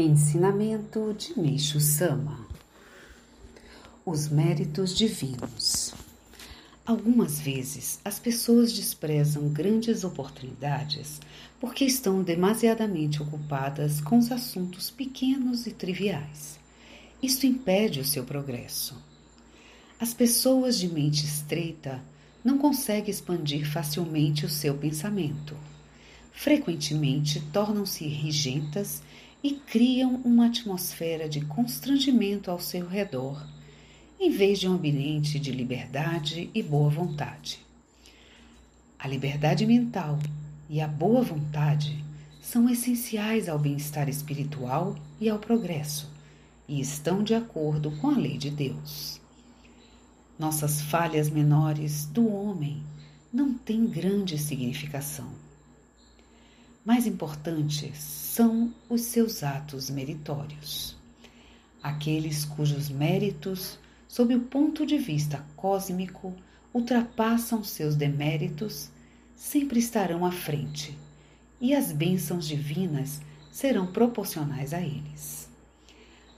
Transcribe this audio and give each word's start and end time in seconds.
Ensinamento 0.00 1.14
de 1.18 1.38
Meixo 1.38 1.78
Sama 1.78 2.46
Os 4.04 4.28
méritos 4.28 4.96
divinos. 4.96 5.92
Algumas 6.86 7.38
vezes 7.38 8.00
as 8.02 8.18
pessoas 8.18 8.72
desprezam 8.72 9.50
grandes 9.50 10.02
oportunidades 10.02 11.20
porque 11.60 11.84
estão 11.84 12.22
demasiadamente 12.22 13.22
ocupadas 13.22 14.00
com 14.00 14.16
os 14.16 14.32
assuntos 14.32 14.90
pequenos 14.90 15.66
e 15.66 15.70
triviais. 15.70 16.58
Isto 17.22 17.44
impede 17.44 18.00
o 18.00 18.04
seu 18.04 18.24
progresso. 18.24 18.96
As 20.00 20.14
pessoas 20.14 20.78
de 20.78 20.88
mente 20.88 21.26
estreita 21.26 22.02
não 22.42 22.56
conseguem 22.56 23.10
expandir 23.10 23.70
facilmente 23.70 24.46
o 24.46 24.48
seu 24.48 24.74
pensamento. 24.74 25.54
Frequentemente 26.32 27.38
tornam-se 27.52 28.06
rigentas 28.06 29.02
e 29.42 29.52
criam 29.52 30.16
uma 30.24 30.46
atmosfera 30.46 31.28
de 31.28 31.40
constrangimento 31.40 32.50
ao 32.50 32.60
seu 32.60 32.86
redor, 32.86 33.46
em 34.18 34.30
vez 34.30 34.58
de 34.58 34.68
um 34.68 34.74
ambiente 34.74 35.38
de 35.38 35.50
liberdade 35.50 36.50
e 36.54 36.62
boa 36.62 36.90
vontade. 36.90 37.58
A 38.98 39.08
liberdade 39.08 39.64
mental 39.66 40.18
e 40.68 40.80
a 40.80 40.86
boa 40.86 41.22
vontade 41.22 42.04
são 42.42 42.68
essenciais 42.68 43.48
ao 43.48 43.58
bem-estar 43.58 44.08
espiritual 44.08 44.96
e 45.18 45.28
ao 45.28 45.38
progresso, 45.38 46.10
e 46.68 46.80
estão 46.80 47.22
de 47.22 47.34
acordo 47.34 47.90
com 47.92 48.08
a 48.10 48.16
lei 48.16 48.36
de 48.36 48.50
Deus. 48.50 49.20
Nossas 50.38 50.82
falhas 50.82 51.30
menores 51.30 52.04
do 52.06 52.28
homem 52.28 52.82
não 53.32 53.54
têm 53.54 53.86
grande 53.86 54.36
significação 54.36 55.49
mais 56.84 57.06
importantes 57.06 57.98
são 57.98 58.72
os 58.88 59.02
seus 59.02 59.42
atos 59.42 59.90
meritórios. 59.90 60.96
Aqueles 61.82 62.44
cujos 62.44 62.88
méritos, 62.88 63.78
sob 64.08 64.34
o 64.34 64.40
ponto 64.40 64.86
de 64.86 64.96
vista 64.96 65.44
cósmico, 65.56 66.34
ultrapassam 66.72 67.62
seus 67.62 67.94
deméritos, 67.94 68.88
sempre 69.36 69.78
estarão 69.78 70.24
à 70.24 70.32
frente, 70.32 70.96
e 71.60 71.74
as 71.74 71.92
bênçãos 71.92 72.46
divinas 72.46 73.20
serão 73.50 73.86
proporcionais 73.86 74.72
a 74.72 74.80
eles. 74.80 75.50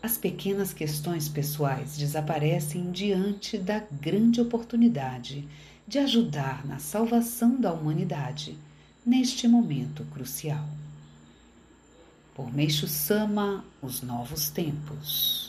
As 0.03 0.19
pequenas 0.19 0.73
questões 0.73 1.29
pessoais 1.29 1.97
desaparecem 1.97 2.91
diante 2.91 3.57
da 3.57 3.79
grande 3.79 4.41
oportunidade 4.41 5.49
de 5.87 5.99
ajudar 5.99 6.67
na 6.67 6.81
salvação 6.81 7.61
da 7.61 7.73
humanidade 7.73 8.59
neste 9.05 9.49
momento 9.49 10.05
crucial. 10.13 10.67
Por 12.35 12.53
Meixo 12.53 12.87
Sama, 12.87 13.65
os 13.83 14.01
novos 14.01 14.49
tempos. 14.51 15.42